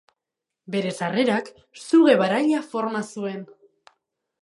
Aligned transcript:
Bere 0.75 0.93
sarrerak 0.99 1.53
suge 1.83 2.17
baraila 2.25 2.65
forma 2.73 3.07
zuen. 3.15 3.49